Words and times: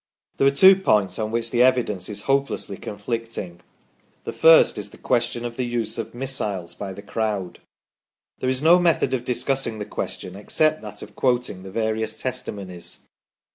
There 0.37 0.47
are 0.47 0.49
two 0.49 0.77
points 0.77 1.19
on 1.19 1.29
which 1.29 1.51
the 1.51 1.61
evidence 1.61 2.09
is 2.09 2.23
hopelessly 2.23 2.75
conflict 2.77 3.37
ing: 3.37 3.59
the 4.23 4.33
first 4.33 4.79
is 4.79 4.89
the 4.89 4.97
question 4.97 5.45
of 5.45 5.57
the 5.57 5.63
use 5.63 5.99
of 5.99 6.15
missiles 6.15 6.73
by 6.73 6.91
the 6.91 7.03
crowd. 7.03 7.59
3 7.59 7.59
34 7.59 7.61
THE 7.61 7.61
STORY 7.61 7.67
OF 7.67 8.03
PETERLOO 8.07 8.39
There 8.39 8.49
is 8.49 8.61
no 8.63 8.79
method 8.79 9.13
of 9.13 9.25
discussing 9.25 9.77
the 9.77 9.85
question 9.85 10.35
except 10.35 10.81
that 10.81 11.03
of 11.03 11.15
quoting 11.15 11.61
the 11.61 11.69
various 11.69 12.19
testimonies. 12.19 13.03